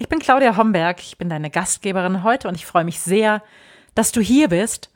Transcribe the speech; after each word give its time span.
Ich 0.00 0.08
bin 0.08 0.20
Claudia 0.20 0.56
Homberg, 0.56 1.00
ich 1.00 1.18
bin 1.18 1.28
deine 1.28 1.50
Gastgeberin 1.50 2.22
heute 2.22 2.46
und 2.46 2.54
ich 2.54 2.66
freue 2.66 2.84
mich 2.84 3.00
sehr, 3.00 3.42
dass 3.96 4.12
du 4.12 4.20
hier 4.20 4.48
bist, 4.48 4.90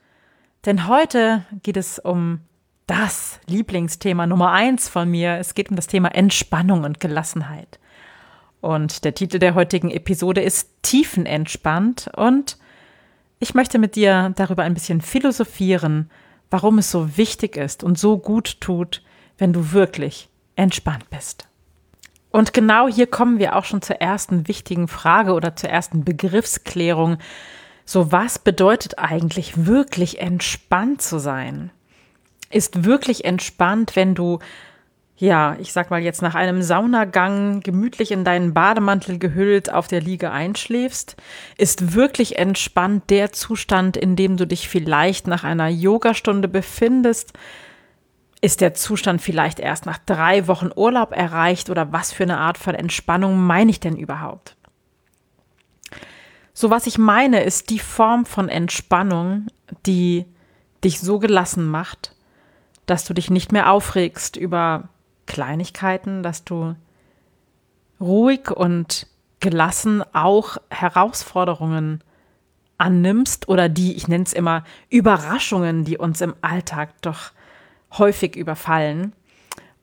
denn 0.65 0.87
heute 0.87 1.45
geht 1.65 1.77
es 1.77 1.99
um 1.99 2.41
das 2.87 3.41
Lieblingsthema 3.49 4.29
Nummer 4.29 4.53
eins 4.53 4.89
von 4.89 5.11
mir. 5.11 5.39
Es 5.39 5.55
geht 5.55 5.71
um 5.71 5.77
das 5.77 5.89
Thema 5.89 6.15
Entspannung 6.15 6.85
und 6.85 7.01
Gelassenheit. 7.01 7.81
Und 8.61 9.05
der 9.05 9.15
Titel 9.15 9.41
der 9.41 9.57
heutigen 9.57 9.91
Episode 9.91 10.41
ist 10.41 10.71
Tiefenentspannt 10.83 12.09
und 12.17 12.57
ich 13.41 13.55
möchte 13.55 13.81
mit 13.81 13.97
dir 13.97 14.33
darüber 14.37 14.63
ein 14.63 14.75
bisschen 14.75 15.01
philosophieren, 15.01 16.13
warum 16.49 16.79
es 16.79 16.93
so 16.93 17.17
wichtig 17.17 17.57
ist 17.57 17.83
und 17.83 17.99
so 17.99 18.19
gut 18.19 18.61
tut, 18.61 19.03
wenn 19.37 19.53
du 19.53 19.73
wirklich 19.73 20.29
entspannt 20.55 21.11
bist. 21.11 21.49
Und 22.33 22.55
genau 22.55 22.89
hier 22.89 23.07
kommen 23.07 23.39
wir 23.39 23.55
auch 23.57 23.65
schon 23.65 23.83
zur 23.83 23.97
ersten 23.97 24.49
wichtigen 24.49 24.89
Frage 24.89 25.35
oder 25.35 25.55
zur 25.55 25.69
ersten 25.69 26.03
Begriffsklärung. 26.03 27.19
So, 27.85 28.11
was 28.11 28.39
bedeutet 28.39 28.99
eigentlich 28.99 29.67
wirklich 29.67 30.19
entspannt 30.19 31.03
zu 31.03 31.19
sein? 31.19 31.71
Ist 32.51 32.85
wirklich 32.85 33.27
entspannt, 33.27 33.97
wenn 33.97 34.15
du, 34.15 34.39
ja, 35.19 35.57
ich 35.61 35.75
sag 35.75 35.91
mal 35.91 36.01
jetzt 36.01 36.23
nach 36.23 36.35
einem 36.35 36.63
Saunagang 36.63 37.61
gemütlich 37.61 38.13
in 38.13 38.25
deinen 38.25 38.55
Bademantel 38.55 39.19
gehüllt 39.19 39.71
auf 39.71 39.87
der 39.87 40.01
Liege 40.01 40.31
einschläfst? 40.31 41.17
Ist 41.59 41.95
wirklich 41.95 42.39
entspannt 42.39 43.11
der 43.11 43.33
Zustand, 43.33 43.99
in 43.99 44.17
dem 44.17 44.39
du 44.39 44.47
dich 44.47 44.71
vielleicht 44.71 45.27
nach 45.27 45.45
einer 45.45 45.69
Yogastunde 45.69 46.49
befindest? 46.49 47.35
Ist 48.45 48.61
der 48.61 48.75
Zustand 48.75 49.23
vielleicht 49.23 49.61
erst 49.61 49.87
nach 49.87 49.99
drei 49.99 50.49
Wochen 50.49 50.71
Urlaub 50.75 51.13
erreicht 51.13 51.71
oder 51.71 51.93
was 51.93 52.13
für 52.13 52.25
eine 52.25 52.39
Art 52.39 52.59
von 52.59 52.75
Entspannung 52.75 53.41
meine 53.41 53.71
ich 53.71 53.79
denn 53.79 53.97
überhaupt? 53.97 54.57
So 56.53 56.69
was 56.69 56.89
ich 56.89 56.99
meine, 56.99 57.45
ist 57.45 57.71
die 57.71 57.79
Form 57.79 58.27
von 58.27 58.49
Entspannung, 58.49 59.47
die 59.87 60.27
dich 60.83 60.99
so 60.99 61.21
gelassen 61.21 61.67
macht, 61.67 62.17
dass 62.87 63.05
du 63.05 63.15
dich 63.15 63.31
nicht 63.31 63.53
mehr 63.53 63.71
aufregst 63.71 64.37
über 64.37 64.89
Kleinigkeiten, 65.27 66.25
dass 66.25 66.43
du 66.43 66.75
ruhig 68.01 68.51
und 68.51 69.07
gelassen 69.39 70.03
auch 70.13 70.57
Herausforderungen 70.69 72.03
annimmst 72.77 73.49
oder 73.49 73.69
die, 73.69 73.95
ich 73.95 74.09
nenne 74.09 74.25
es 74.25 74.33
immer, 74.33 74.65
Überraschungen, 74.91 75.85
die 75.85 75.97
uns 75.97 76.21
im 76.21 76.35
Alltag 76.43 77.01
doch 77.03 77.31
häufig 77.99 78.37
überfallen. 78.37 79.13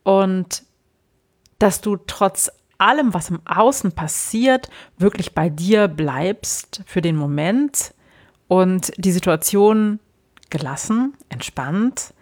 Und 0.03 0.63
dass 1.59 1.81
du 1.81 1.97
trotz 1.97 2.51
allem, 2.77 3.13
was 3.13 3.29
im 3.29 3.41
Außen 3.45 3.91
passiert, 3.91 4.69
wirklich 4.97 5.33
bei 5.35 5.49
dir 5.49 5.87
bleibst 5.87 6.81
für 6.85 7.01
den 7.01 7.15
Moment 7.15 7.93
und 8.47 8.91
die 8.97 9.11
Situation 9.11 9.99
gelassen, 10.49 11.13
entspannt 11.27 12.13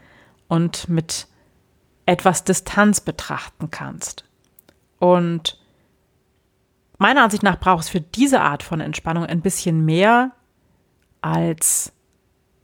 und 0.48 0.90
mit 0.90 1.28
etwas 2.06 2.44
Distanz 2.44 3.02
betrachten 3.02 3.70
kannst. 3.70 4.26
Und 5.00 5.60
meiner 6.98 7.24
Ansicht 7.24 7.44
nach 7.44 7.60
braucht 7.60 7.84
es 7.84 7.90
für 7.90 8.02
diese 8.02 8.42
Art 8.42 8.64
von 8.64 8.82
Entspannung 8.82 9.26
ein 9.26 9.42
bisschen 9.42 9.86
mehr 9.86 10.32
als 11.22 11.94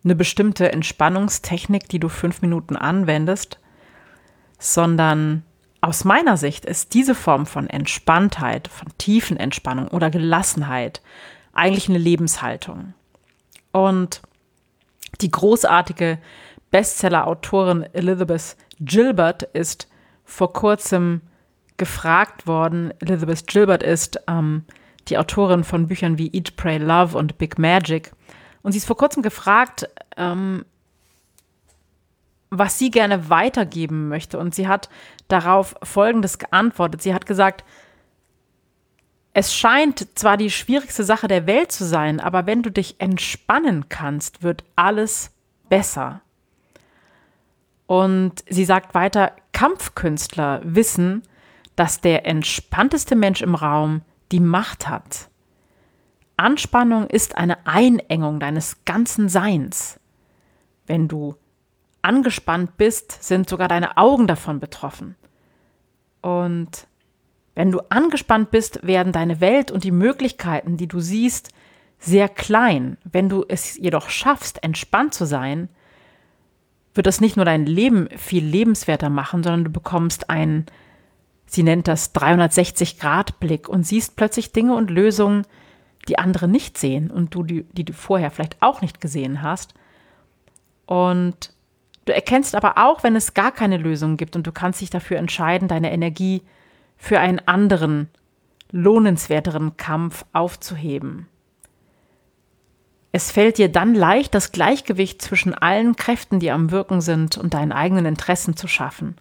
eine 0.03 0.15
bestimmte 0.15 0.71
Entspannungstechnik, 0.71 1.87
die 1.89 1.99
du 1.99 2.09
fünf 2.09 2.41
Minuten 2.41 2.75
anwendest, 2.75 3.59
sondern 4.59 5.43
aus 5.81 6.05
meiner 6.05 6.37
Sicht 6.37 6.65
ist 6.65 6.93
diese 6.93 7.15
Form 7.15 7.45
von 7.45 7.69
Entspanntheit, 7.69 8.67
von 8.67 8.87
tiefen 8.97 9.37
Entspannung 9.37 9.89
oder 9.89 10.09
Gelassenheit 10.09 11.01
eigentlich 11.53 11.89
eine 11.89 11.97
Lebenshaltung. 11.97 12.93
Und 13.71 14.21
die 15.21 15.31
großartige 15.31 16.19
Bestseller-Autorin 16.71 17.83
Elizabeth 17.93 18.55
Gilbert 18.79 19.43
ist 19.43 19.89
vor 20.25 20.53
kurzem 20.53 21.21
gefragt 21.77 22.47
worden. 22.47 22.93
Elizabeth 22.99 23.47
Gilbert 23.47 23.83
ist 23.83 24.19
ähm, 24.27 24.63
die 25.07 25.17
Autorin 25.17 25.63
von 25.63 25.87
Büchern 25.87 26.17
wie 26.17 26.31
Eat, 26.33 26.55
Pray, 26.55 26.77
Love 26.77 27.17
und 27.17 27.37
Big 27.37 27.59
Magic. 27.59 28.13
Und 28.63 28.72
sie 28.72 28.79
ist 28.79 28.88
vor 28.88 28.97
kurzem 28.97 29.22
gefragt, 29.22 29.88
ähm, 30.18 30.66
was 32.50 32.79
sie 32.79 32.91
gerne 32.91 33.29
weitergeben 33.29 34.09
möchte. 34.09 34.40
Und 34.40 34.56
sie 34.56 34.68
hat 34.68 34.90
darauf 35.28 35.75
Folgendes 35.84 36.40
geantwortet. 36.40 37.01
Sie 37.01 37.13
hat 37.13 37.25
gesagt, 37.25 37.63
es 39.34 39.53
scheint 39.53 40.18
zwar 40.18 40.38
die 40.38 40.51
schwierigste 40.51 41.03
Sache 41.03 41.28
der 41.28 41.47
Welt 41.47 41.72
zu 41.72 41.85
sein, 41.85 42.19
aber 42.19 42.46
wenn 42.46 42.62
du 42.62 42.72
dich 42.72 43.00
entspannen 43.00 43.90
kannst, 43.90 44.44
wird 44.44 44.63
alles 44.75 45.31
besser. 45.69 46.22
Und 47.88 48.44
sie 48.47 48.66
sagt 48.66 48.94
weiter, 48.94 49.34
Kampfkünstler 49.51 50.62
wissen, 50.63 51.24
dass 51.75 52.00
der 52.00 52.25
entspannteste 52.28 53.16
Mensch 53.16 53.41
im 53.41 53.56
Raum 53.56 54.01
die 54.31 54.40
Macht 54.40 54.88
hat. 54.88 55.30
Anspannung 56.38 57.07
ist 57.07 57.38
eine 57.38 57.66
Einengung 57.66 58.39
deines 58.39 58.85
ganzen 58.85 59.29
Seins. 59.29 59.99
Wenn 60.88 61.07
du 61.07 61.35
angespannt 62.01 62.77
bist, 62.77 63.23
sind 63.23 63.47
sogar 63.47 63.67
deine 63.67 63.97
Augen 63.97 64.27
davon 64.27 64.59
betroffen. 64.59 65.16
Und 66.21 66.88
wenn 67.55 67.71
du 67.71 67.79
angespannt 67.89 68.51
bist, 68.51 68.85
werden 68.85 69.13
deine 69.13 69.39
Welt 69.39 69.71
und 69.71 69.83
die 69.83 69.91
Möglichkeiten, 69.91 70.77
die 70.77 70.88
du 70.88 70.99
siehst, 70.99 71.49
sehr 71.99 72.27
klein. 72.27 72.97
Wenn 73.03 73.29
du 73.29 73.45
es 73.47 73.77
jedoch 73.77 74.09
schaffst, 74.09 74.63
entspannt 74.63 75.13
zu 75.13 75.25
sein, 75.25 75.69
wird 76.94 77.07
das 77.07 77.21
nicht 77.21 77.38
nur 77.38 77.45
dein 77.45 77.65
Leben 77.65 78.09
viel 78.17 78.44
lebenswerter 78.44 79.09
machen, 79.09 79.44
sondern 79.44 79.65
du 79.65 79.71
bekommst 79.71 80.29
einen, 80.29 80.65
sie 81.45 81.63
nennt 81.63 81.88
das 81.88 82.13
360-Grad-Blick 82.13 83.69
und 83.69 83.85
siehst 83.85 84.15
plötzlich 84.15 84.51
Dinge 84.51 84.75
und 84.75 84.91
Lösungen, 84.91 85.45
die 86.07 86.17
andere 86.17 86.47
nicht 86.47 86.77
sehen 86.77 87.11
und 87.11 87.33
du, 87.33 87.43
die, 87.43 87.63
die 87.71 87.85
du 87.85 87.93
vorher 87.93 88.31
vielleicht 88.31 88.61
auch 88.61 88.81
nicht 88.81 89.01
gesehen 89.01 89.41
hast. 89.41 89.73
Und 90.85 91.53
du 92.05 92.13
erkennst 92.13 92.55
aber 92.55 92.77
auch, 92.77 93.03
wenn 93.03 93.15
es 93.15 93.33
gar 93.33 93.51
keine 93.51 93.77
Lösung 93.77 94.17
gibt 94.17 94.35
und 94.35 94.45
du 94.45 94.51
kannst 94.51 94.81
dich 94.81 94.89
dafür 94.89 95.17
entscheiden, 95.17 95.67
deine 95.67 95.91
Energie 95.91 96.41
für 96.97 97.19
einen 97.19 97.39
anderen, 97.47 98.09
lohnenswerteren 98.71 99.77
Kampf 99.77 100.25
aufzuheben. 100.33 101.27
Es 103.11 103.31
fällt 103.31 103.59
dir 103.59 103.71
dann 103.71 103.93
leicht, 103.93 104.33
das 104.33 104.51
Gleichgewicht 104.51 105.21
zwischen 105.21 105.53
allen 105.53 105.95
Kräften, 105.95 106.39
die 106.39 106.49
am 106.49 106.71
Wirken 106.71 106.99
sind, 106.99 107.37
und 107.37 107.53
deinen 107.53 107.71
eigenen 107.71 108.05
Interessen 108.05 108.57
zu 108.57 108.67
schaffen. 108.67 109.15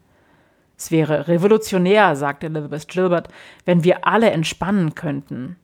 Es 0.78 0.90
wäre 0.90 1.28
revolutionär, 1.28 2.16
sagte 2.16 2.46
Elizabeth 2.46 2.88
Gilbert, 2.88 3.28
wenn 3.66 3.84
wir 3.84 4.06
alle 4.06 4.30
entspannen 4.30 4.94
könnten. 4.94 5.56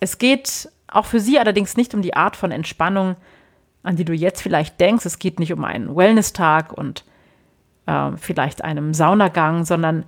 Es 0.00 0.18
geht 0.18 0.68
auch 0.88 1.06
für 1.06 1.20
sie 1.20 1.38
allerdings 1.38 1.76
nicht 1.76 1.94
um 1.94 2.02
die 2.02 2.14
Art 2.14 2.36
von 2.36 2.50
Entspannung, 2.50 3.16
an 3.82 3.96
die 3.96 4.04
du 4.04 4.12
jetzt 4.12 4.42
vielleicht 4.42 4.80
denkst. 4.80 5.06
Es 5.06 5.18
geht 5.18 5.38
nicht 5.38 5.52
um 5.52 5.64
einen 5.64 5.94
Wellness-Tag 5.94 6.72
und 6.72 7.04
äh, 7.86 8.12
vielleicht 8.16 8.64
einem 8.64 8.94
Saunagang, 8.94 9.64
sondern 9.64 10.04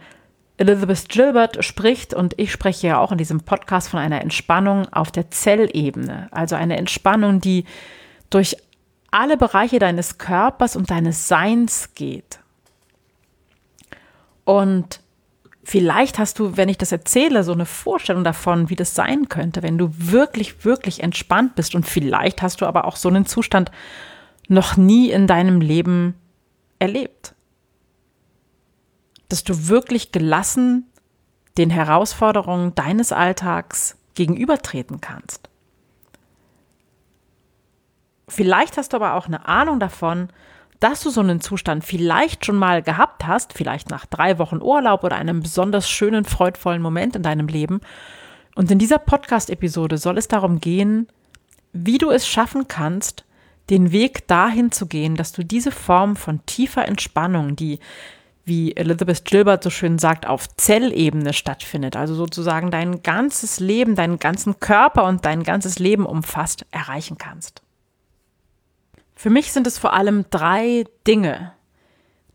Elizabeth 0.59 1.09
Gilbert 1.09 1.65
spricht 1.65 2.15
und 2.15 2.39
ich 2.39 2.51
spreche 2.51 2.87
ja 2.87 2.99
auch 2.99 3.13
in 3.13 3.19
diesem 3.19 3.43
Podcast 3.43 3.89
von 3.91 4.01
einer 4.01 4.23
Entspannung 4.23 4.91
auf 4.93 5.11
der 5.11 5.31
Zellebene. 5.31 6.29
Also 6.31 6.57
eine 6.57 6.79
Entspannung, 6.79 7.41
die 7.41 7.65
durch 8.31 8.57
alle 9.11 9.37
Bereiche 9.37 9.79
deines 9.79 10.19
Körpers 10.19 10.77
und 10.77 10.91
deines 10.91 11.29
Seins 11.29 11.95
geht. 11.95 12.39
Und 14.45 15.01
Vielleicht 15.69 16.21
hast 16.21 16.39
du, 16.39 16.57
wenn 16.57 16.69
ich 16.69 16.79
das 16.79 16.93
erzähle, 16.93 17.43
so 17.43 17.51
eine 17.51 17.67
Vorstellung 17.67 18.23
davon, 18.23 18.71
wie 18.71 18.77
das 18.77 18.95
sein 18.95 19.29
könnte, 19.29 19.65
wenn 19.65 19.79
du 19.79 19.91
wirklich, 19.97 20.65
wirklich 20.65 21.03
entspannt 21.03 21.57
bist. 21.57 21.75
Und 21.75 21.85
vielleicht 21.85 22.41
hast 22.41 22.61
du 22.61 22.67
aber 22.67 22.85
auch 22.85 22.95
so 22.95 23.09
einen 23.09 23.27
Zustand 23.27 23.73
noch 24.47 24.77
nie 24.77 25.11
in 25.11 25.27
deinem 25.27 25.61
Leben 25.61 26.15
erlebt. 26.79 27.35
Dass 29.29 29.43
du 29.43 29.67
wirklich 29.67 30.13
gelassen 30.13 30.87
den 31.59 31.71
Herausforderungen 31.71 32.77
deines 32.77 33.11
Alltags 33.11 33.97
gegenübertreten 34.15 35.01
kannst. 35.01 35.51
Vielleicht 38.29 38.77
hast 38.77 38.93
du 38.93 38.99
aber 38.99 39.15
auch 39.15 39.27
eine 39.27 39.49
Ahnung 39.49 39.81
davon, 39.81 40.29
dass 40.81 41.03
du 41.03 41.11
so 41.11 41.21
einen 41.21 41.41
Zustand 41.41 41.85
vielleicht 41.85 42.45
schon 42.45 42.57
mal 42.57 42.83
gehabt 42.83 43.27
hast, 43.27 43.53
vielleicht 43.53 43.91
nach 43.91 44.07
drei 44.07 44.39
Wochen 44.39 44.61
Urlaub 44.61 45.05
oder 45.05 45.17
einem 45.17 45.41
besonders 45.41 45.89
schönen, 45.89 46.25
freudvollen 46.25 46.83
Moment 46.83 47.17
in 47.17 47.23
deinem 47.23 47.49
Leben. 47.49 47.81
Und 48.55 48.71
in 48.71 48.79
dieser 48.79 48.99
Podcast-Episode 48.99 49.99
soll 49.99 50.19
es 50.19 50.29
darum 50.29 50.61
gehen, 50.61 51.09
wie 51.73 51.99
du 51.99 52.11
es 52.11 52.27
schaffen 52.27 52.69
kannst, 52.69 53.25
den 53.71 53.93
Weg 53.93 54.27
dahin 54.29 54.73
zu 54.73 54.87
gehen, 54.87 55.17
dass 55.17 55.33
du 55.33 55.45
diese 55.45 55.73
Form 55.73 56.17
von 56.17 56.45
tiefer 56.47 56.87
Entspannung, 56.87 57.57
die, 57.57 57.81
wie 58.45 58.77
Elizabeth 58.77 59.25
Gilbert 59.25 59.63
so 59.63 59.71
schön 59.71 59.99
sagt, 59.99 60.27
auf 60.27 60.49
Zellebene 60.57 61.33
stattfindet, 61.33 61.97
also 61.97 62.15
sozusagen 62.15 62.71
dein 62.71 63.03
ganzes 63.03 63.61
Leben, 63.61 63.97
deinen 63.97 64.19
ganzen 64.19 64.61
Körper 64.61 65.05
und 65.05 65.25
dein 65.25 65.43
ganzes 65.43 65.79
Leben 65.79 66.07
umfasst, 66.07 66.65
erreichen 66.71 67.19
kannst. 67.19 67.63
Für 69.17 69.31
mich 69.31 69.51
sind 69.51 69.67
es 69.67 69.79
vor 69.79 69.95
allem 69.95 70.27
drei 70.31 70.85
Dinge, 71.07 71.53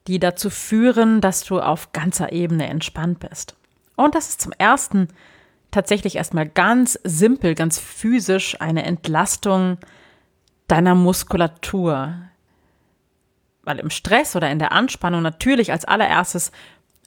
die 0.08 0.18
dazu 0.18 0.50
führen, 0.50 1.22
dass 1.22 1.44
du 1.44 1.62
auf 1.62 1.94
ganzer 1.94 2.32
Ebene 2.32 2.68
entspannt 2.68 3.20
bist. 3.20 3.56
Und 3.96 4.16
das 4.16 4.30
ist 4.30 4.42
zum 4.42 4.52
ersten 4.58 5.08
tatsächlich 5.70 6.16
erstmal 6.16 6.50
ganz 6.50 7.00
simpel, 7.04 7.54
ganz 7.54 7.78
physisch 7.78 8.60
eine 8.60 8.84
Entlastung 8.84 9.78
deiner 10.68 10.96
Muskulatur. 10.96 12.16
Weil 13.62 13.78
im 13.78 13.92
Stress 13.92 14.36
oder 14.36 14.50
in 14.50 14.58
der 14.58 14.72
Anspannung 14.72 15.22
natürlich 15.22 15.72
als 15.72 15.86
allererstes 15.86 16.52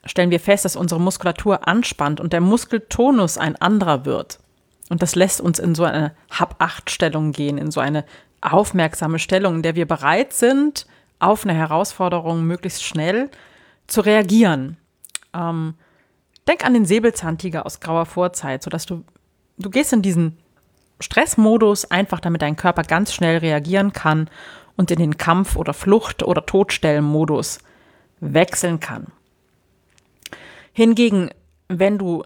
stellen 0.04 0.30
wir 0.30 0.40
fest, 0.40 0.64
dass 0.64 0.76
unsere 0.76 1.00
Muskulatur 1.00 1.66
anspannt 1.66 2.20
und 2.20 2.32
der 2.32 2.40
Muskeltonus 2.40 3.38
ein 3.38 3.56
anderer 3.56 4.04
wird. 4.04 4.38
Und 4.88 5.02
das 5.02 5.16
lässt 5.16 5.40
uns 5.40 5.58
in 5.58 5.74
so 5.74 5.82
eine 5.84 6.14
Hab-Acht-Stellung 6.30 7.32
gehen, 7.32 7.58
in 7.58 7.70
so 7.70 7.80
eine 7.80 8.04
aufmerksame 8.44 9.18
Stellung, 9.18 9.56
in 9.56 9.62
der 9.62 9.74
wir 9.74 9.86
bereit 9.86 10.32
sind, 10.32 10.86
auf 11.18 11.44
eine 11.44 11.54
Herausforderung 11.54 12.44
möglichst 12.44 12.84
schnell 12.84 13.30
zu 13.86 14.00
reagieren. 14.00 14.76
Ähm, 15.32 15.74
denk 16.46 16.64
an 16.64 16.74
den 16.74 16.84
Säbelzahntiger 16.84 17.64
aus 17.66 17.80
grauer 17.80 18.06
Vorzeit, 18.06 18.62
sodass 18.62 18.86
du, 18.86 19.04
du 19.58 19.70
gehst 19.70 19.92
in 19.92 20.02
diesen 20.02 20.38
Stressmodus, 21.00 21.90
einfach 21.90 22.20
damit 22.20 22.42
dein 22.42 22.56
Körper 22.56 22.82
ganz 22.82 23.12
schnell 23.12 23.38
reagieren 23.38 23.92
kann 23.92 24.28
und 24.76 24.90
in 24.90 24.98
den 24.98 25.16
Kampf- 25.16 25.56
oder 25.56 25.74
Flucht- 25.74 26.22
oder 26.22 26.44
Todstellenmodus 26.46 27.58
wechseln 28.20 28.80
kann. 28.80 29.06
Hingegen, 30.72 31.30
wenn 31.68 31.98
du 31.98 32.24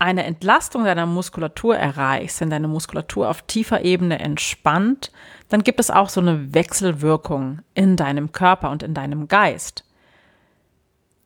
eine 0.00 0.24
Entlastung 0.24 0.84
deiner 0.84 1.04
Muskulatur 1.04 1.76
erreichst, 1.76 2.40
wenn 2.40 2.48
deine 2.48 2.68
Muskulatur 2.68 3.28
auf 3.28 3.42
tiefer 3.42 3.84
Ebene 3.84 4.18
entspannt, 4.18 5.12
dann 5.50 5.62
gibt 5.62 5.78
es 5.78 5.90
auch 5.90 6.08
so 6.08 6.20
eine 6.20 6.54
Wechselwirkung 6.54 7.60
in 7.74 7.96
deinem 7.96 8.32
Körper 8.32 8.70
und 8.70 8.82
in 8.82 8.94
deinem 8.94 9.28
Geist. 9.28 9.84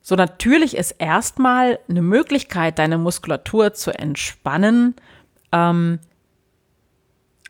So 0.02 0.16
natürlich 0.16 0.76
ist 0.76 0.90
erstmal 0.90 1.78
eine 1.88 2.02
Möglichkeit, 2.02 2.80
deine 2.80 2.98
Muskulatur 2.98 3.74
zu 3.74 3.96
entspannen, 3.96 4.96
ähm, 5.52 6.00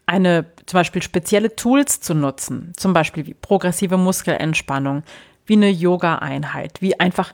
eine 0.05 0.45
zum 0.67 0.79
Beispiel 0.79 1.03
spezielle 1.03 1.57
Tools 1.57 2.01
zu 2.01 2.15
nutzen, 2.15 2.73
zum 2.77 2.93
Beispiel 2.93 3.27
wie 3.27 3.35
progressive 3.35 3.97
Muskelentspannung, 3.97 5.03
wie 5.47 5.55
eine 5.55 5.71
Yoga-Einheit, 5.71 6.83
wie 6.83 7.01
einfach 7.01 7.33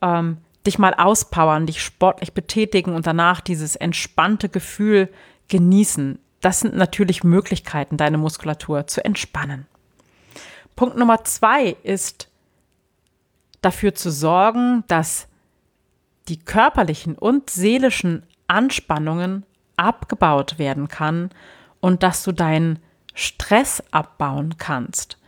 ähm, 0.00 0.38
dich 0.66 0.78
mal 0.78 0.94
auspowern, 0.94 1.66
dich 1.66 1.82
sportlich 1.82 2.32
betätigen 2.32 2.94
und 2.94 3.06
danach 3.06 3.40
dieses 3.40 3.76
entspannte 3.76 4.48
Gefühl 4.48 5.08
genießen. 5.48 6.18
Das 6.40 6.60
sind 6.60 6.76
natürlich 6.76 7.24
Möglichkeiten, 7.24 7.96
deine 7.96 8.18
Muskulatur 8.18 8.86
zu 8.86 9.04
entspannen. 9.04 9.66
Punkt 10.76 10.96
Nummer 10.96 11.24
zwei 11.24 11.76
ist 11.82 12.28
dafür 13.60 13.94
zu 13.94 14.10
sorgen, 14.10 14.84
dass 14.88 15.28
die 16.28 16.38
körperlichen 16.38 17.16
und 17.16 17.50
seelischen 17.50 18.24
Anspannungen 18.46 19.44
abgebaut 19.76 20.58
werden 20.58 20.88
kann 20.88 21.30
und 21.80 22.02
dass 22.02 22.22
du 22.22 22.32
deinen 22.32 22.78
Stress 23.14 23.82
abbauen 23.90 24.56
kannst. 24.58 25.18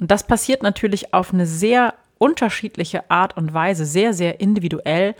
Und 0.00 0.10
das 0.10 0.26
passiert 0.26 0.62
natürlich 0.62 1.14
auf 1.14 1.32
eine 1.32 1.46
sehr 1.46 1.94
unterschiedliche 2.24 3.10
Art 3.10 3.36
und 3.36 3.52
Weise, 3.52 3.84
sehr, 3.84 4.14
sehr 4.14 4.40
individuell, 4.40 5.14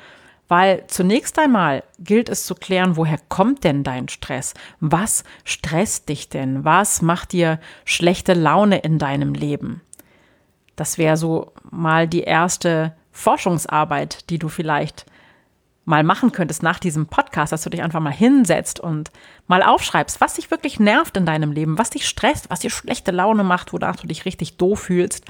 weil 0.48 0.84
zunächst 0.86 1.38
einmal 1.38 1.84
gilt 1.98 2.30
es 2.30 2.46
zu 2.46 2.54
klären, 2.54 2.96
woher 2.96 3.18
kommt 3.28 3.62
denn 3.62 3.84
dein 3.84 4.08
Stress? 4.08 4.54
Was 4.80 5.22
stresst 5.44 6.08
dich 6.08 6.30
denn? 6.30 6.64
Was 6.64 7.02
macht 7.02 7.32
dir 7.32 7.60
schlechte 7.84 8.32
Laune 8.32 8.78
in 8.78 8.98
deinem 8.98 9.34
Leben? 9.34 9.82
Das 10.76 10.96
wäre 10.96 11.18
so 11.18 11.52
mal 11.70 12.08
die 12.08 12.22
erste 12.22 12.94
Forschungsarbeit, 13.12 14.30
die 14.30 14.38
du 14.38 14.48
vielleicht 14.48 15.04
mal 15.84 16.04
machen 16.04 16.32
könntest 16.32 16.62
nach 16.62 16.78
diesem 16.78 17.06
Podcast, 17.06 17.52
dass 17.52 17.62
du 17.62 17.70
dich 17.70 17.82
einfach 17.82 18.00
mal 18.00 18.10
hinsetzt 18.12 18.80
und 18.80 19.10
mal 19.46 19.62
aufschreibst, 19.62 20.22
was 20.22 20.34
dich 20.34 20.50
wirklich 20.50 20.80
nervt 20.80 21.18
in 21.18 21.26
deinem 21.26 21.52
Leben, 21.52 21.76
was 21.76 21.90
dich 21.90 22.08
stresst, 22.08 22.48
was 22.48 22.60
dir 22.60 22.70
schlechte 22.70 23.10
Laune 23.10 23.44
macht, 23.44 23.74
wonach 23.74 23.96
du 23.96 24.06
dich 24.06 24.24
richtig 24.24 24.56
doof 24.56 24.80
fühlst 24.80 25.26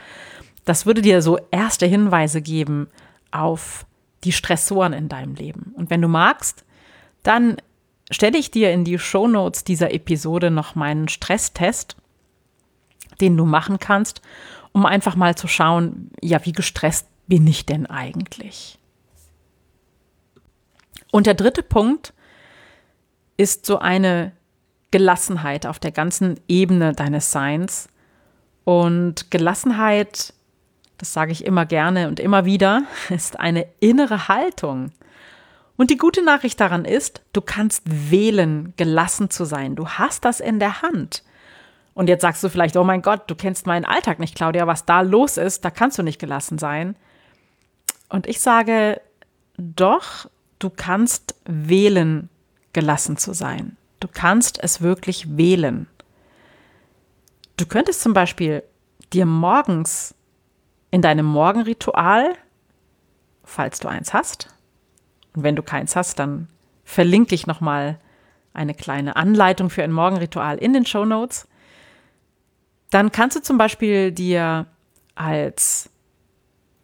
das 0.65 0.87
würde 0.87 1.03
dir 1.03 1.23
so 1.23 1.39
erste 1.51 1.87
Hinweise 1.87 2.41
geben 2.41 2.89
auf 3.31 3.87
die 4.25 4.33
Stressoren 4.33 4.93
in 4.93 5.09
deinem 5.09 5.35
Leben. 5.35 5.75
Und 5.77 5.91
wenn 5.91 6.01
du 6.01 6.09
magst, 6.09 6.65
dann 7.23 7.57
stelle 8.11 8.39
ich 8.39 8.51
dir 8.51 8.73
in 8.73 8.85
die 8.85 8.99
Show 8.99 9.29
Notes 9.29 9.65
dieser 9.65 9.93
Episode 9.93 10.51
noch 10.51 10.75
meinen 10.75 11.09
Stresstest, 11.09 11.97
den 13.21 13.37
du 13.37 13.45
machen 13.45 13.79
kannst, 13.79 14.23
um 14.73 14.87
einfach 14.87 15.17
mal 15.17 15.35
zu 15.35 15.47
schauen, 15.47 16.11
ja, 16.21 16.45
wie 16.45 16.53
gestresst 16.53 17.07
bin 17.27 17.47
ich 17.47 17.67
denn 17.67 17.87
eigentlich? 17.87 18.79
Und 21.11 21.27
der 21.27 21.35
dritte 21.35 21.63
Punkt 21.63 22.13
ist 23.37 23.67
so 23.67 23.79
eine 23.79 24.33
Gelassenheit 24.91 25.67
auf 25.67 25.79
der 25.79 25.93
ganzen 25.93 26.41
Ebene 26.49 26.93
deines 26.93 27.31
Seins. 27.31 27.89
Und 28.65 29.31
Gelassenheit 29.31 30.35
das 30.99 31.13
sage 31.13 31.33
ich 31.33 31.45
immer 31.45 31.67
gerne 31.67 32.09
und 32.09 32.21
immer 32.21 32.45
wieder, 32.45 32.85
ist 33.11 33.39
eine 33.39 33.67
innere 33.81 34.29
Haltung. 34.29 34.93
Und 35.77 35.91
die 35.91 35.97
gute 35.97 36.25
Nachricht 36.25 36.61
daran 36.61 36.85
ist, 36.85 37.23
du 37.33 37.41
kannst 37.41 37.83
wählen, 37.85 38.73
gelassen 38.77 39.31
zu 39.31 39.45
sein. 39.45 39.75
Du 39.75 39.89
hast 39.89 40.25
das 40.25 40.39
in 40.39 40.61
der 40.61 40.83
Hand. 40.83 41.25
Und 41.95 42.09
jetzt 42.09 42.23
sagst 42.23 42.43
du 42.43 42.49
vielleicht, 42.49 42.77
oh 42.77 42.85
mein 42.85 43.03
Gott, 43.03 43.23
du 43.29 43.35
kennst 43.35 43.67
meinen 43.67 43.85
Alltag 43.85 44.19
nicht, 44.19 44.35
Claudia, 44.35 44.67
was 44.67 44.85
da 44.85 45.01
los 45.01 45.37
ist, 45.37 45.65
da 45.65 45.71
kannst 45.71 45.99
du 45.99 46.03
nicht 46.03 46.21
gelassen 46.21 46.59
sein. 46.59 46.97
Und 48.09 48.27
ich 48.27 48.41
sage, 48.41 49.01
doch, 49.57 50.29
du 50.59 50.71
kannst 50.71 51.35
wählen, 51.45 52.29
gelassen 52.73 53.17
zu 53.17 53.33
sein. 53.33 53.77
Du 54.01 54.09
kannst 54.13 54.63
es 54.63 54.81
wirklich 54.81 55.37
wählen. 55.37 55.87
Du 57.57 57.67
könntest 57.67 58.03
zum 58.03 58.13
Beispiel 58.13 58.65
dir 59.13 59.27
morgens 59.27 60.15
in 60.95 61.03
deinem 61.03 61.27
Morgenritual, 61.27 62.37
falls 63.43 63.81
du 63.81 63.89
eins 63.89 64.15
hast. 64.15 64.55
Und 65.35 65.43
wenn 65.43 65.57
du 65.57 65.63
keins 65.65 65.97
hast, 65.97 66.21
dann 66.21 66.47
verlinke 66.85 67.35
ich 67.35 67.49
nochmal 67.49 67.99
eine 68.53 68.75
kleine 68.75 69.17
Anleitung 69.17 69.71
für 69.71 69.83
ein 69.83 69.91
Morgenritual 69.91 70.57
in 70.57 70.73
den 70.73 70.87
Show 70.87 71.05
Notes. 71.05 71.49
Dann 72.91 73.11
kannst 73.11 73.37
du 73.37 73.43
zum 73.43 73.59
Beispiel 73.59 74.13
dir 74.13 74.67
als 75.17 75.91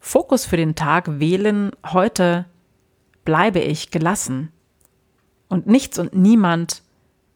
Fokus 0.00 0.44
für 0.44 0.56
den 0.56 0.74
Tag 0.74 1.20
wählen, 1.20 1.70
heute 1.86 2.46
bleibe 3.24 3.60
ich 3.60 3.92
gelassen. 3.92 4.50
Und 5.48 5.68
nichts 5.68 6.00
und 6.00 6.16
niemand 6.16 6.82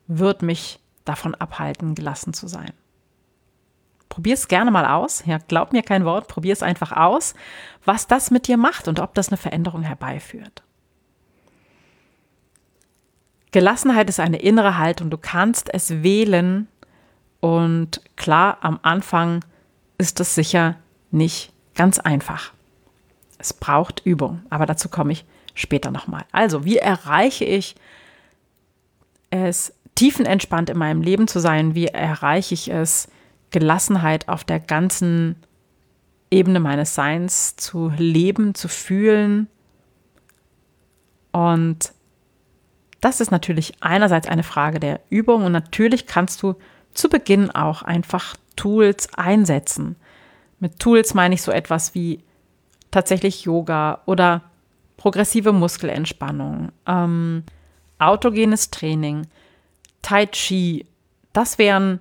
wird 0.09 0.43
mich 0.43 0.81
davon 1.05 1.37
abhalten, 1.37 1.95
gelassen 1.95 2.35
zu 2.35 2.49
sein. 2.49 2.73
Probier 4.09 4.35
es 4.35 4.49
gerne 4.49 4.71
mal 4.71 4.87
aus. 4.87 5.25
Ja, 5.27 5.39
glaub 5.49 5.73
mir 5.73 5.83
kein 5.83 6.05
Wort, 6.05 6.29
probier 6.29 6.53
es 6.53 6.63
einfach 6.63 6.93
aus, 6.93 7.35
was 7.85 8.07
das 8.07 8.31
mit 8.31 8.47
dir 8.47 8.57
macht 8.57 8.89
und 8.89 9.01
ob 9.01 9.15
das 9.15 9.29
eine 9.29 9.37
Veränderung 9.37 9.83
herbeiführt. 9.83 10.63
Gelassenheit 13.55 14.09
ist 14.09 14.19
eine 14.19 14.39
innere 14.39 14.79
Haltung. 14.79 15.11
Du 15.11 15.19
kannst 15.19 15.73
es 15.73 16.03
wählen. 16.03 16.67
Und 17.39 18.01
klar, 18.17 18.59
am 18.63 18.81
Anfang 18.83 19.45
ist 19.97 20.19
es 20.19 20.35
sicher 20.35 20.77
nicht 21.13 21.53
ganz 21.75 21.99
einfach. 21.99 22.53
Es 23.39 23.53
braucht 23.53 24.01
Übung, 24.05 24.43
aber 24.51 24.67
dazu 24.67 24.89
komme 24.89 25.13
ich 25.13 25.25
später 25.55 25.91
nochmal. 25.91 26.25
Also, 26.33 26.65
wie 26.65 26.79
erreiche 26.79 27.45
ich 27.45 27.77
es, 29.31 29.73
tiefenentspannt 29.95 30.71
in 30.71 30.79
meinem 30.79 31.03
Leben 31.03 31.29
zu 31.29 31.39
sein? 31.39 31.75
Wie 31.75 31.87
erreiche 31.87 32.55
ich 32.55 32.69
es, 32.69 33.09
Gelassenheit 33.51 34.29
auf 34.29 34.45
der 34.45 34.61
ganzen 34.61 35.37
Ebene 36.31 36.61
meines 36.61 36.95
Seins 36.95 37.57
zu 37.57 37.93
leben, 37.97 38.55
zu 38.55 38.69
fühlen. 38.69 39.49
Und 41.33 41.93
das 43.01 43.21
ist 43.21 43.31
natürlich 43.31 43.75
einerseits 43.81 44.27
eine 44.29 44.43
Frage 44.43 44.81
der 44.81 45.01
Übung 45.11 45.45
und 45.45 45.53
natürlich 45.53 46.07
kannst 46.07 46.43
du 46.43 46.55
zu 46.93 47.09
Beginn 47.09 47.51
auch 47.51 47.83
einfach 47.83 48.37
Tools 48.57 49.13
einsetzen. 49.15 49.97
Mit 50.59 50.79
Tools 50.79 51.15
meine 51.15 51.35
ich 51.35 51.43
so 51.43 51.53
etwas 51.53 51.95
wie 51.95 52.21
tatsächlich 52.91 53.45
Yoga 53.45 54.01
oder 54.07 54.43
progressive 54.97 55.53
Muskelentspannung, 55.53 56.71
ähm, 56.87 57.43
autogenes 57.99 58.71
Training, 58.71 59.27
Tai 60.03 60.27
Chi. 60.27 60.87
Das 61.33 61.59
wären 61.59 62.01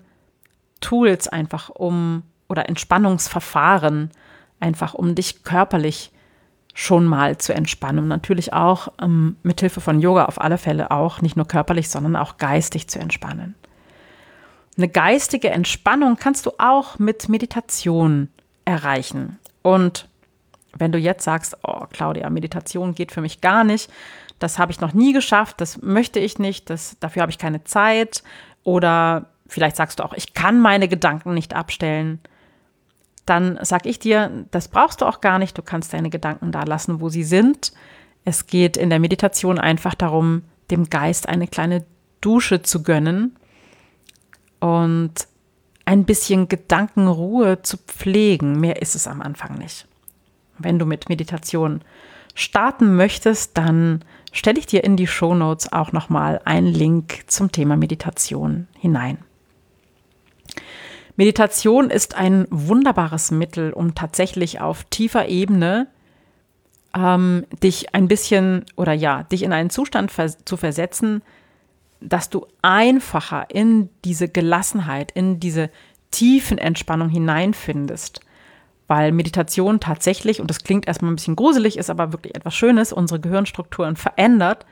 Tools 0.83 1.27
einfach 1.27 1.69
um 1.69 2.23
oder 2.47 2.69
Entspannungsverfahren 2.69 4.11
einfach 4.59 4.93
um 4.93 5.15
dich 5.15 5.43
körperlich 5.43 6.11
schon 6.73 7.05
mal 7.05 7.37
zu 7.37 7.53
entspannen. 7.53 7.99
Und 8.03 8.07
natürlich 8.07 8.53
auch 8.53 8.89
ähm, 9.01 9.37
mit 9.43 9.59
Hilfe 9.59 9.81
von 9.81 9.99
Yoga 9.99 10.25
auf 10.25 10.41
alle 10.41 10.57
Fälle 10.57 10.91
auch 10.91 11.21
nicht 11.21 11.35
nur 11.35 11.47
körperlich, 11.47 11.89
sondern 11.89 12.15
auch 12.15 12.37
geistig 12.37 12.87
zu 12.87 12.99
entspannen. 12.99 13.55
Eine 14.77 14.89
geistige 14.89 15.51
Entspannung 15.51 16.17
kannst 16.17 16.45
du 16.47 16.51
auch 16.57 16.97
mit 16.97 17.29
Meditation 17.29 18.29
erreichen. 18.65 19.39
Und 19.61 20.07
wenn 20.75 20.91
du 20.91 20.97
jetzt 20.97 21.23
sagst, 21.23 21.57
oh 21.63 21.85
Claudia, 21.91 22.29
Meditation 22.31 22.95
geht 22.95 23.11
für 23.11 23.21
mich 23.21 23.41
gar 23.41 23.63
nicht, 23.63 23.91
das 24.39 24.57
habe 24.57 24.71
ich 24.71 24.81
noch 24.81 24.93
nie 24.93 25.13
geschafft, 25.13 25.61
das 25.61 25.81
möchte 25.81 26.19
ich 26.19 26.39
nicht, 26.39 26.69
das, 26.71 26.97
dafür 26.99 27.21
habe 27.21 27.31
ich 27.31 27.37
keine 27.37 27.63
Zeit. 27.63 28.23
Oder 28.63 29.27
vielleicht 29.53 29.75
sagst 29.75 29.99
du 29.99 30.03
auch, 30.03 30.13
ich 30.13 30.33
kann 30.33 30.59
meine 30.59 30.87
Gedanken 30.87 31.33
nicht 31.33 31.53
abstellen. 31.53 32.19
Dann 33.25 33.59
sage 33.61 33.87
ich 33.87 33.99
dir, 33.99 34.45
das 34.51 34.67
brauchst 34.67 35.01
du 35.01 35.05
auch 35.05 35.21
gar 35.21 35.39
nicht, 35.39 35.57
du 35.57 35.61
kannst 35.61 35.93
deine 35.93 36.09
Gedanken 36.09 36.51
da 36.51 36.63
lassen, 36.63 36.99
wo 36.99 37.09
sie 37.09 37.23
sind. 37.23 37.71
Es 38.25 38.47
geht 38.47 38.75
in 38.75 38.89
der 38.89 38.99
Meditation 38.99 39.59
einfach 39.59 39.95
darum, 39.95 40.41
dem 40.71 40.89
Geist 40.89 41.29
eine 41.29 41.47
kleine 41.47 41.85
Dusche 42.19 42.63
zu 42.63 42.83
gönnen 42.83 43.35
und 44.59 45.13
ein 45.85 46.05
bisschen 46.05 46.47
Gedankenruhe 46.47 47.61
zu 47.61 47.77
pflegen. 47.77 48.59
Mehr 48.59 48.81
ist 48.81 48.95
es 48.95 49.07
am 49.07 49.21
Anfang 49.21 49.57
nicht. 49.57 49.87
Wenn 50.57 50.79
du 50.79 50.85
mit 50.85 51.09
Meditation 51.09 51.81
starten 52.33 52.95
möchtest, 52.95 53.57
dann 53.57 54.03
stelle 54.31 54.57
ich 54.57 54.65
dir 54.65 54.83
in 54.83 54.97
die 54.97 55.07
Show 55.07 55.35
Notes 55.35 55.71
auch 55.71 55.91
nochmal 55.91 56.41
einen 56.45 56.67
Link 56.67 57.25
zum 57.27 57.51
Thema 57.51 57.77
Meditation 57.77 58.67
hinein. 58.79 59.19
Meditation 61.15 61.89
ist 61.89 62.15
ein 62.15 62.47
wunderbares 62.49 63.31
Mittel, 63.31 63.71
um 63.71 63.93
tatsächlich 63.93 64.61
auf 64.61 64.83
tiefer 64.85 65.27
Ebene 65.27 65.87
ähm, 66.95 67.45
dich 67.61 67.93
ein 67.93 68.07
bisschen 68.07 68.65
oder 68.75 68.93
ja, 68.93 69.23
dich 69.23 69.43
in 69.43 69.53
einen 69.53 69.69
Zustand 69.69 70.11
vers 70.11 70.37
zu 70.45 70.57
versetzen, 70.57 71.21
dass 71.99 72.29
du 72.29 72.47
einfacher 72.61 73.45
in 73.49 73.89
diese 74.03 74.27
Gelassenheit, 74.27 75.11
in 75.11 75.39
diese 75.39 75.69
tiefen 76.11 76.57
Entspannung 76.57 77.09
hineinfindest. 77.09 78.19
Weil 78.87 79.11
Meditation 79.11 79.79
tatsächlich, 79.79 80.41
und 80.41 80.49
das 80.49 80.63
klingt 80.63 80.87
erstmal 80.87 81.11
ein 81.11 81.15
bisschen 81.15 81.35
gruselig, 81.35 81.77
ist 81.77 81.89
aber 81.89 82.11
wirklich 82.11 82.35
etwas 82.35 82.53
Schönes, 82.53 82.91
unsere 82.91 83.19
Gehirnstrukturen 83.19 83.95
verändert 83.95 84.65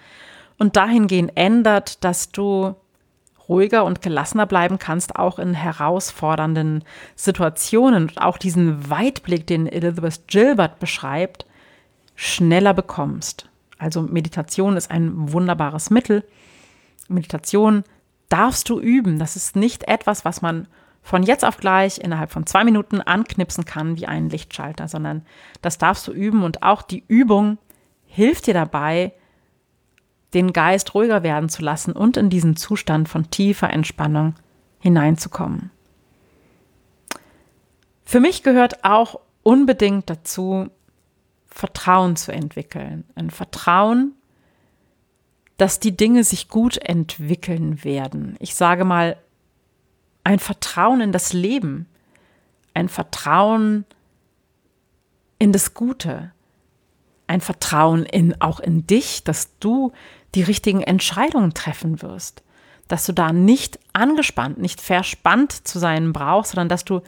und 0.59 0.75
dahingehend 0.75 1.31
ändert, 1.35 2.03
dass 2.03 2.31
du 2.31 2.75
ruhiger 3.51 3.83
und 3.83 4.01
gelassener 4.01 4.45
bleiben 4.45 4.79
kannst, 4.79 5.17
auch 5.17 5.37
in 5.37 5.53
herausfordernden 5.53 6.85
Situationen 7.15 8.03
und 8.03 8.21
auch 8.21 8.37
diesen 8.37 8.89
Weitblick, 8.89 9.45
den 9.45 9.67
Elizabeth 9.67 10.27
Gilbert 10.27 10.79
beschreibt, 10.79 11.45
schneller 12.15 12.73
bekommst. 12.73 13.49
Also 13.77 14.01
Meditation 14.01 14.77
ist 14.77 14.89
ein 14.89 15.33
wunderbares 15.33 15.89
Mittel. 15.89 16.23
Meditation 17.09 17.83
darfst 18.29 18.69
du 18.69 18.79
üben. 18.79 19.19
Das 19.19 19.35
ist 19.35 19.57
nicht 19.57 19.87
etwas, 19.89 20.23
was 20.23 20.41
man 20.41 20.67
von 21.03 21.23
jetzt 21.23 21.43
auf 21.43 21.57
gleich 21.57 21.97
innerhalb 21.97 22.31
von 22.31 22.45
zwei 22.45 22.63
Minuten 22.63 23.01
anknipsen 23.01 23.65
kann 23.65 23.97
wie 23.97 24.05
einen 24.05 24.29
Lichtschalter, 24.29 24.87
sondern 24.87 25.25
das 25.61 25.77
darfst 25.77 26.07
du 26.07 26.13
üben 26.13 26.43
und 26.43 26.63
auch 26.63 26.83
die 26.83 27.03
Übung 27.07 27.57
hilft 28.05 28.47
dir 28.47 28.53
dabei, 28.53 29.13
den 30.33 30.53
Geist 30.53 30.93
ruhiger 30.95 31.23
werden 31.23 31.49
zu 31.49 31.61
lassen 31.61 31.91
und 31.91 32.17
in 32.17 32.29
diesen 32.29 32.55
Zustand 32.55 33.09
von 33.09 33.29
tiefer 33.29 33.69
Entspannung 33.69 34.35
hineinzukommen. 34.79 35.71
Für 38.05 38.19
mich 38.19 38.43
gehört 38.43 38.83
auch 38.83 39.19
unbedingt 39.43 40.09
dazu, 40.09 40.69
Vertrauen 41.47 42.15
zu 42.15 42.31
entwickeln. 42.31 43.03
Ein 43.15 43.29
Vertrauen, 43.29 44.13
dass 45.57 45.79
die 45.79 45.95
Dinge 45.95 46.23
sich 46.23 46.47
gut 46.49 46.77
entwickeln 46.77 47.83
werden. 47.83 48.35
Ich 48.39 48.55
sage 48.55 48.85
mal, 48.85 49.17
ein 50.23 50.39
Vertrauen 50.39 51.01
in 51.01 51.11
das 51.11 51.33
Leben, 51.33 51.87
ein 52.73 52.89
Vertrauen 52.89 53.85
in 55.39 55.51
das 55.51 55.73
Gute, 55.73 56.31
ein 57.27 57.41
Vertrauen 57.41 58.05
in 58.05 58.39
auch 58.41 58.59
in 58.59 58.87
dich, 58.87 59.23
dass 59.23 59.57
du 59.59 59.91
die 60.35 60.43
richtigen 60.43 60.81
Entscheidungen 60.81 61.53
treffen 61.53 62.01
wirst, 62.01 62.43
dass 62.87 63.05
du 63.05 63.13
da 63.13 63.31
nicht 63.31 63.79
angespannt, 63.93 64.57
nicht 64.57 64.81
verspannt 64.81 65.67
zu 65.67 65.79
sein 65.79 66.13
brauchst, 66.13 66.51
sondern 66.51 66.69
dass 66.69 66.85
du 66.85 67.01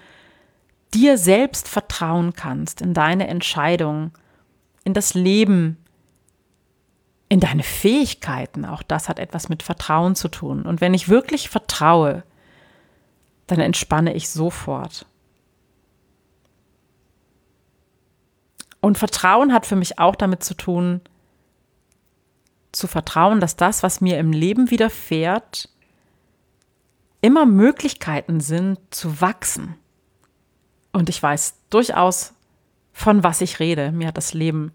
dir 0.93 1.17
selbst 1.17 1.67
vertrauen 1.67 2.33
kannst 2.33 2.81
in 2.81 2.93
deine 2.93 3.27
Entscheidungen, 3.27 4.11
in 4.83 4.93
das 4.93 5.13
Leben, 5.13 5.77
in 7.29 7.39
deine 7.39 7.63
Fähigkeiten. 7.63 8.65
Auch 8.65 8.83
das 8.83 9.09
hat 9.09 9.19
etwas 9.19 9.49
mit 9.49 9.63
Vertrauen 9.63 10.15
zu 10.15 10.27
tun. 10.27 10.63
Und 10.63 10.81
wenn 10.81 10.93
ich 10.93 11.09
wirklich 11.09 11.49
vertraue, 11.49 12.23
dann 13.47 13.59
entspanne 13.59 14.13
ich 14.13 14.29
sofort. 14.29 15.05
Und 18.81 18.97
Vertrauen 18.97 19.53
hat 19.53 19.65
für 19.65 19.75
mich 19.75 19.97
auch 19.97 20.15
damit 20.15 20.43
zu 20.43 20.53
tun, 20.53 21.01
zu 22.73 22.87
vertrauen, 22.87 23.39
dass 23.39 23.55
das, 23.55 23.83
was 23.83 24.01
mir 24.01 24.17
im 24.19 24.33
Leben 24.33 24.69
widerfährt, 24.69 25.69
immer 27.21 27.45
Möglichkeiten 27.45 28.41
sind 28.41 28.79
zu 28.89 29.21
wachsen. 29.21 29.75
Und 30.91 31.07
ich 31.07 31.23
weiß 31.23 31.55
durchaus, 31.69 32.33
von 32.91 33.23
was 33.23 33.41
ich 33.41 33.59
rede. 33.59 33.91
Mir 33.91 34.07
hat 34.07 34.17
das 34.17 34.33
Leben 34.33 34.73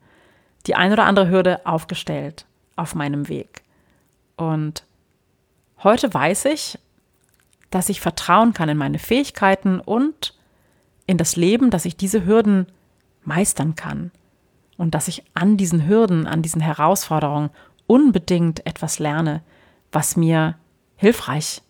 die 0.67 0.75
ein 0.75 0.93
oder 0.93 1.05
andere 1.05 1.28
Hürde 1.28 1.64
aufgestellt 1.67 2.47
auf 2.76 2.95
meinem 2.95 3.28
Weg. 3.28 3.62
Und 4.37 4.85
heute 5.83 6.12
weiß 6.12 6.47
ich, 6.47 6.78
dass 7.71 7.88
ich 7.88 8.00
vertrauen 8.00 8.55
kann 8.55 8.69
in 8.69 8.76
meine 8.76 8.99
Fähigkeiten 8.99 9.81
und 9.81 10.35
in 11.07 11.17
das 11.17 11.37
Leben, 11.37 11.71
dass 11.71 11.85
ich 11.85 11.97
diese 11.97 12.25
Hürden 12.25 12.67
meistern 13.25 13.75
kann 13.75 14.11
und 14.76 14.95
dass 14.95 15.09
ich 15.09 15.25
an 15.35 15.57
diesen 15.57 15.87
Hürden, 15.87 16.26
an 16.26 16.43
diesen 16.43 16.61
Herausforderungen 16.61 17.50
unbedingt 17.88 18.64
etwas 18.64 19.00
lerne, 19.00 19.42
was 19.90 20.16
mir 20.16 20.54
hilfreich 20.95 21.62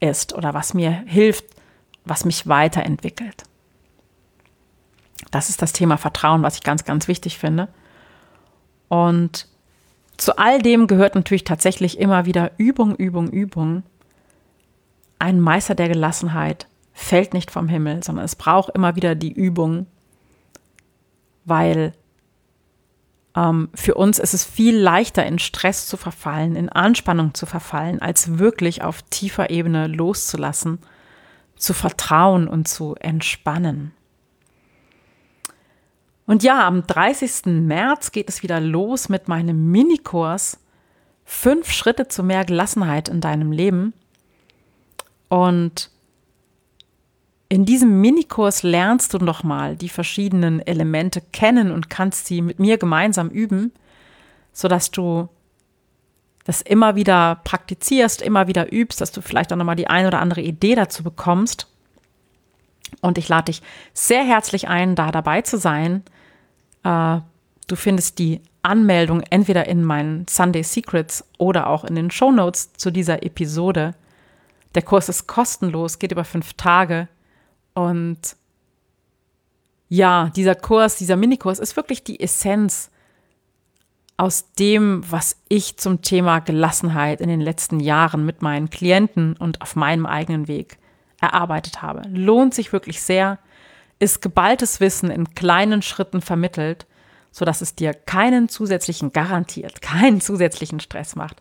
ist 0.00 0.34
oder 0.34 0.54
was 0.54 0.74
mir 0.74 0.90
hilft, 1.06 1.44
was 2.04 2.24
mich 2.24 2.48
weiterentwickelt. 2.48 3.44
Das 5.30 5.50
ist 5.50 5.62
das 5.62 5.72
Thema 5.72 5.96
Vertrauen, 5.96 6.42
was 6.42 6.56
ich 6.56 6.62
ganz, 6.62 6.84
ganz 6.84 7.06
wichtig 7.06 7.38
finde. 7.38 7.68
Und 8.88 9.46
zu 10.16 10.36
all 10.36 10.60
dem 10.60 10.88
gehört 10.88 11.14
natürlich 11.14 11.44
tatsächlich 11.44 11.98
immer 11.98 12.26
wieder 12.26 12.50
Übung, 12.58 12.96
Übung, 12.96 13.30
Übung 13.30 13.84
ein 15.18 15.40
Meister 15.40 15.74
der 15.74 15.88
Gelassenheit 15.88 16.66
fällt 16.92 17.34
nicht 17.34 17.50
vom 17.50 17.68
Himmel, 17.68 18.02
sondern 18.04 18.24
es 18.24 18.36
braucht 18.36 18.70
immer 18.74 18.94
wieder 18.94 19.14
die 19.14 19.32
Übung, 19.32 19.86
weil 21.44 21.94
ähm, 23.36 23.68
für 23.74 23.94
uns 23.94 24.18
ist 24.18 24.34
es 24.34 24.44
viel 24.44 24.76
leichter, 24.76 25.24
in 25.26 25.38
Stress 25.38 25.86
zu 25.86 25.96
verfallen, 25.96 26.56
in 26.56 26.68
Anspannung 26.68 27.34
zu 27.34 27.46
verfallen, 27.46 28.00
als 28.00 28.38
wirklich 28.38 28.82
auf 28.82 29.02
tiefer 29.02 29.50
Ebene 29.50 29.86
loszulassen, 29.86 30.78
zu 31.56 31.72
vertrauen 31.72 32.48
und 32.48 32.68
zu 32.68 32.94
entspannen. 32.96 33.92
Und 36.26 36.42
ja, 36.42 36.66
am 36.66 36.86
30. 36.86 37.46
März 37.46 38.12
geht 38.12 38.28
es 38.28 38.42
wieder 38.42 38.60
los 38.60 39.08
mit 39.08 39.28
meinem 39.28 39.70
Minikurs 39.70 40.58
Fünf 41.26 41.70
Schritte 41.70 42.06
zu 42.06 42.22
mehr 42.22 42.44
Gelassenheit 42.44 43.08
in 43.08 43.22
deinem 43.22 43.50
Leben. 43.50 43.94
Und 45.28 45.90
in 47.48 47.64
diesem 47.64 48.00
Minikurs 48.00 48.62
lernst 48.62 49.14
du 49.14 49.18
nochmal 49.18 49.76
die 49.76 49.88
verschiedenen 49.88 50.60
Elemente 50.66 51.20
kennen 51.20 51.70
und 51.70 51.90
kannst 51.90 52.26
sie 52.26 52.40
mit 52.40 52.58
mir 52.58 52.78
gemeinsam 52.78 53.28
üben, 53.28 53.72
sodass 54.52 54.90
du 54.90 55.28
das 56.44 56.62
immer 56.62 56.96
wieder 56.96 57.40
praktizierst, 57.44 58.22
immer 58.22 58.48
wieder 58.48 58.72
übst, 58.72 59.00
dass 59.00 59.12
du 59.12 59.20
vielleicht 59.20 59.52
auch 59.52 59.56
nochmal 59.56 59.76
die 59.76 59.88
ein 59.88 60.06
oder 60.06 60.20
andere 60.20 60.42
Idee 60.42 60.74
dazu 60.74 61.02
bekommst. 61.02 61.68
Und 63.00 63.18
ich 63.18 63.28
lade 63.28 63.46
dich 63.46 63.62
sehr 63.92 64.24
herzlich 64.24 64.68
ein, 64.68 64.94
da 64.94 65.10
dabei 65.10 65.42
zu 65.42 65.58
sein. 65.58 66.02
Äh, 66.82 67.20
du 67.66 67.76
findest 67.76 68.18
die 68.18 68.40
Anmeldung 68.62 69.22
entweder 69.30 69.66
in 69.66 69.84
meinen 69.84 70.26
Sunday 70.28 70.62
Secrets 70.62 71.24
oder 71.38 71.68
auch 71.68 71.84
in 71.84 71.94
den 71.94 72.10
Show 72.10 72.30
Notes 72.30 72.72
zu 72.74 72.90
dieser 72.90 73.22
Episode. 73.22 73.94
Der 74.74 74.82
Kurs 74.82 75.08
ist 75.08 75.26
kostenlos, 75.26 75.98
geht 75.98 76.12
über 76.12 76.24
fünf 76.24 76.54
Tage 76.54 77.08
und 77.74 78.36
ja, 79.88 80.30
dieser 80.34 80.54
Kurs, 80.54 80.96
dieser 80.96 81.16
Minikurs 81.16 81.58
ist 81.58 81.76
wirklich 81.76 82.02
die 82.02 82.20
Essenz 82.20 82.90
aus 84.16 84.52
dem, 84.52 85.02
was 85.10 85.36
ich 85.48 85.76
zum 85.76 86.02
Thema 86.02 86.38
Gelassenheit 86.38 87.20
in 87.20 87.28
den 87.28 87.40
letzten 87.40 87.80
Jahren 87.80 88.24
mit 88.24 88.42
meinen 88.42 88.70
Klienten 88.70 89.36
und 89.36 89.60
auf 89.60 89.76
meinem 89.76 90.06
eigenen 90.06 90.48
Weg 90.48 90.78
erarbeitet 91.20 91.82
habe. 91.82 92.02
Lohnt 92.08 92.54
sich 92.54 92.72
wirklich 92.72 93.02
sehr, 93.02 93.38
ist 93.98 94.22
geballtes 94.22 94.80
Wissen 94.80 95.10
in 95.10 95.34
kleinen 95.34 95.82
Schritten 95.82 96.20
vermittelt, 96.20 96.86
sodass 97.32 97.60
es 97.60 97.74
dir 97.74 97.92
keinen 97.92 98.48
zusätzlichen 98.48 99.12
garantiert, 99.12 99.82
keinen 99.82 100.20
zusätzlichen 100.20 100.78
Stress 100.78 101.16
macht, 101.16 101.40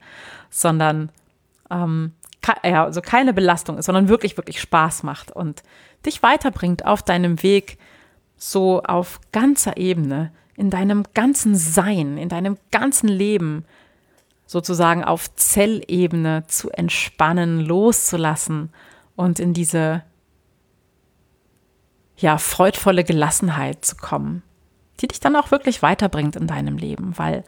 sondern 0.49 1.11
ähm, 1.69 2.13
ja, 2.63 2.83
also 2.85 3.01
keine 3.01 3.33
Belastung 3.33 3.77
ist, 3.77 3.85
sondern 3.85 4.09
wirklich, 4.09 4.37
wirklich 4.37 4.59
Spaß 4.59 5.03
macht 5.03 5.31
und 5.31 5.63
dich 6.05 6.23
weiterbringt 6.23 6.85
auf 6.85 7.01
deinem 7.01 7.41
Weg 7.43 7.77
so 8.35 8.81
auf 8.83 9.19
ganzer 9.31 9.77
Ebene, 9.77 10.31
in 10.55 10.69
deinem 10.69 11.03
ganzen 11.13 11.55
Sein, 11.55 12.17
in 12.17 12.29
deinem 12.29 12.57
ganzen 12.71 13.07
Leben, 13.07 13.65
sozusagen 14.45 15.03
auf 15.03 15.33
Zellebene 15.35 16.43
zu 16.47 16.69
entspannen, 16.69 17.59
loszulassen 17.59 18.71
und 19.15 19.39
in 19.39 19.53
diese 19.53 20.03
ja, 22.17 22.37
freudvolle 22.37 23.03
Gelassenheit 23.03 23.83
zu 23.83 23.95
kommen, 23.95 24.43
die 24.99 25.07
dich 25.07 25.19
dann 25.19 25.35
auch 25.35 25.51
wirklich 25.51 25.81
weiterbringt 25.81 26.35
in 26.35 26.47
deinem 26.47 26.77
Leben, 26.77 27.17
weil 27.17 27.43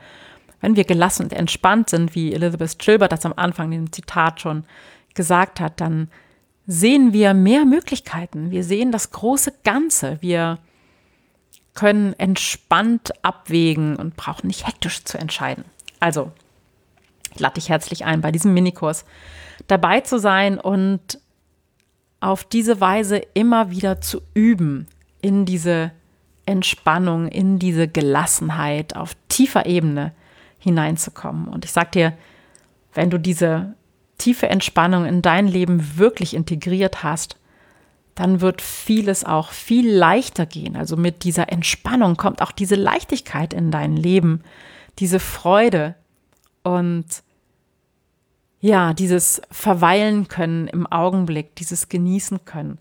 wenn 0.65 0.75
wir 0.75 0.83
gelassen 0.83 1.25
und 1.25 1.33
entspannt 1.33 1.91
sind, 1.91 2.15
wie 2.15 2.33
Elizabeth 2.33 2.79
Gilbert 2.79 3.11
das 3.11 3.23
am 3.23 3.33
Anfang 3.35 3.71
in 3.71 3.85
dem 3.85 3.93
Zitat 3.93 4.41
schon 4.41 4.63
gesagt 5.13 5.59
hat, 5.59 5.79
dann 5.79 6.09
sehen 6.65 7.13
wir 7.13 7.35
mehr 7.35 7.65
Möglichkeiten. 7.65 8.49
Wir 8.49 8.63
sehen 8.63 8.91
das 8.91 9.11
große 9.11 9.53
Ganze. 9.63 10.17
Wir 10.21 10.57
können 11.75 12.13
entspannt 12.13 13.11
abwägen 13.21 13.95
und 13.95 14.15
brauchen 14.15 14.47
nicht 14.47 14.65
hektisch 14.65 15.03
zu 15.03 15.19
entscheiden. 15.19 15.65
Also, 15.99 16.31
ich 17.35 17.39
lade 17.39 17.53
dich 17.53 17.69
herzlich 17.69 18.03
ein, 18.03 18.21
bei 18.21 18.31
diesem 18.31 18.55
Minikurs 18.55 19.05
dabei 19.67 20.01
zu 20.01 20.17
sein 20.17 20.57
und 20.57 21.19
auf 22.21 22.43
diese 22.43 22.81
Weise 22.81 23.17
immer 23.35 23.69
wieder 23.69 24.01
zu 24.01 24.19
üben, 24.33 24.87
in 25.21 25.45
diese 25.45 25.91
Entspannung, 26.47 27.27
in 27.27 27.59
diese 27.59 27.87
Gelassenheit 27.87 28.95
auf 28.95 29.15
tiefer 29.29 29.67
Ebene 29.67 30.11
hineinzukommen. 30.65 31.47
Und 31.47 31.63
ich 31.63 31.71
sage 31.71 31.91
dir, 31.91 32.13
wenn 32.95 33.11
du 33.11 33.19
diese 33.19 33.75
tiefe 34.17 34.49
Entspannung 34.49 35.05
in 35.05 35.21
dein 35.21 35.47
Leben 35.47 35.97
wirklich 35.97 36.33
integriert 36.33 37.03
hast, 37.03 37.37
dann 38.15 38.41
wird 38.41 38.61
vieles 38.63 39.23
auch 39.23 39.51
viel 39.51 39.89
leichter 39.91 40.47
gehen. 40.47 40.75
Also 40.75 40.97
mit 40.97 41.23
dieser 41.23 41.51
Entspannung 41.51 42.17
kommt 42.17 42.41
auch 42.41 42.51
diese 42.51 42.75
Leichtigkeit 42.75 43.53
in 43.53 43.69
dein 43.69 43.95
Leben, 43.95 44.41
diese 44.97 45.19
Freude 45.19 45.93
und 46.63 47.05
ja, 48.59 48.93
dieses 48.93 49.41
Verweilen 49.51 50.27
können 50.27 50.67
im 50.67 50.87
Augenblick, 50.87 51.55
dieses 51.57 51.89
Genießen 51.89 52.45
können. 52.45 52.79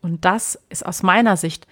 Und 0.00 0.24
das 0.24 0.58
ist 0.70 0.86
aus 0.86 1.02
meiner 1.02 1.36
Sicht 1.36 1.66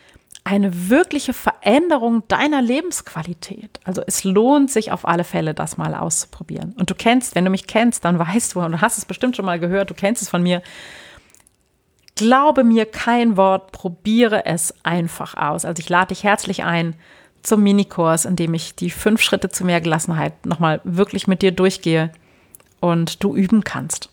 eine 0.47 0.88
wirkliche 0.88 1.33
Veränderung 1.33 2.23
deiner 2.29 2.62
Lebensqualität. 2.62 3.81
Also 3.85 4.03
es 4.07 4.23
lohnt 4.23 4.71
sich 4.71 4.93
auf 4.93 5.07
alle 5.07 5.25
Fälle, 5.25 5.55
das 5.55 5.76
mal 5.76 5.95
auszuprobieren. 5.95 6.73
Und 6.79 6.88
du 6.88 6.95
kennst, 6.95 7.35
wenn 7.35 7.45
du 7.45 7.50
mich 7.50 7.67
kennst, 7.67 8.05
dann 8.05 8.19
weißt 8.19 8.55
du, 8.55 8.61
und 8.61 8.73
du 8.73 8.81
hast 8.81 8.97
es 8.97 9.05
bestimmt 9.05 9.35
schon 9.35 9.45
mal 9.45 9.59
gehört, 9.59 9.91
du 9.91 9.95
kennst 9.95 10.23
es 10.23 10.29
von 10.29 10.43
mir, 10.43 10.62
Glaube 12.16 12.64
mir 12.64 12.87
kein 12.87 13.37
Wort, 13.37 13.73
probiere 13.73 14.47
es 14.47 14.75
einfach 14.83 15.37
aus. 15.37 15.66
Also 15.66 15.81
ich 15.81 15.88
lade 15.90 16.09
dich 16.09 16.25
herzlich 16.25 16.64
ein 16.64 16.94
zum 17.42 17.62
Minikurs, 17.62 18.25
in 18.25 18.37
dem 18.37 18.55
ich 18.55 18.75
die 18.75 18.88
fünf 18.88 19.20
Schritte 19.20 19.51
zu 19.51 19.66
mehr 19.66 19.83
Gelassenheit 19.83 20.47
nochmal 20.47 20.81
wirklich 20.83 21.27
mit 21.27 21.42
dir 21.42 21.53
durchgehe 21.53 22.11
und 22.81 23.23
du 23.23 23.37
üben 23.37 23.64
kannst. 23.64 24.09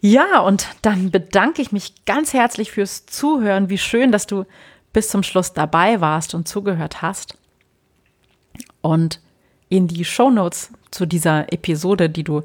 Ja, 0.00 0.40
und 0.40 0.68
dann 0.82 1.10
bedanke 1.10 1.60
ich 1.60 1.72
mich 1.72 2.04
ganz 2.04 2.32
herzlich 2.32 2.70
fürs 2.70 3.06
Zuhören. 3.06 3.68
Wie 3.68 3.78
schön, 3.78 4.12
dass 4.12 4.26
du 4.26 4.44
bis 4.92 5.08
zum 5.08 5.22
Schluss 5.22 5.52
dabei 5.52 6.00
warst 6.00 6.34
und 6.34 6.46
zugehört 6.46 7.02
hast. 7.02 7.36
Und 8.80 9.20
in 9.68 9.88
die 9.88 10.04
Show 10.04 10.30
Notes 10.30 10.72
zu 10.90 11.04
dieser 11.04 11.52
Episode, 11.52 12.08
die 12.08 12.24
du 12.24 12.42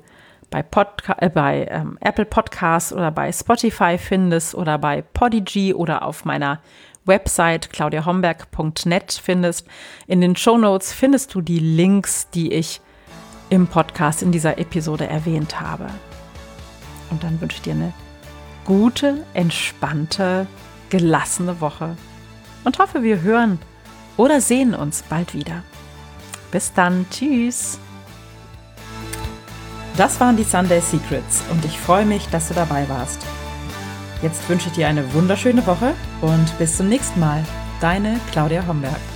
bei, 0.49 0.61
Podca 0.61 1.15
äh, 1.19 1.29
bei 1.29 1.67
ähm, 1.69 1.97
Apple 2.01 2.25
Podcasts 2.25 2.91
oder 2.93 3.11
bei 3.11 3.31
Spotify 3.31 3.97
findest 3.97 4.55
oder 4.55 4.77
bei 4.77 5.01
Podigy 5.01 5.73
oder 5.73 6.03
auf 6.03 6.25
meiner 6.25 6.59
Website 7.05 7.71
claudiahomberg.net 7.71 9.19
findest. 9.23 9.67
In 10.07 10.21
den 10.21 10.35
Show 10.35 10.79
findest 10.79 11.33
du 11.33 11.41
die 11.41 11.59
Links, 11.59 12.29
die 12.29 12.53
ich 12.53 12.81
im 13.49 13.67
Podcast 13.67 14.21
in 14.21 14.31
dieser 14.31 14.57
Episode 14.57 15.07
erwähnt 15.07 15.59
habe. 15.59 15.87
Und 17.09 17.23
dann 17.23 17.39
wünsche 17.41 17.57
ich 17.57 17.61
dir 17.61 17.73
eine 17.73 17.93
gute, 18.65 19.25
entspannte, 19.33 20.47
gelassene 20.89 21.59
Woche 21.59 21.95
und 22.63 22.79
hoffe, 22.79 23.03
wir 23.03 23.21
hören 23.21 23.59
oder 24.17 24.41
sehen 24.41 24.73
uns 24.73 25.03
bald 25.03 25.33
wieder. 25.33 25.63
Bis 26.51 26.73
dann, 26.73 27.05
tschüss. 27.09 27.79
Das 29.97 30.19
waren 30.19 30.37
die 30.37 30.43
Sunday 30.43 30.81
Secrets 30.81 31.43
und 31.51 31.63
ich 31.65 31.79
freue 31.79 32.05
mich, 32.05 32.27
dass 32.29 32.47
du 32.47 32.53
dabei 32.53 32.87
warst. 32.89 33.21
Jetzt 34.21 34.47
wünsche 34.49 34.69
ich 34.69 34.75
dir 34.75 34.87
eine 34.87 35.13
wunderschöne 35.13 35.65
Woche 35.67 35.93
und 36.21 36.57
bis 36.57 36.77
zum 36.77 36.89
nächsten 36.89 37.19
Mal. 37.19 37.43
Deine 37.81 38.19
Claudia 38.31 38.65
Homberg. 38.65 39.12